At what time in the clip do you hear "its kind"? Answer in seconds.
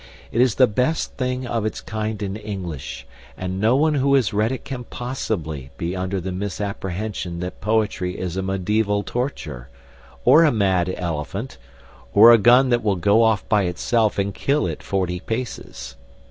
1.63-2.23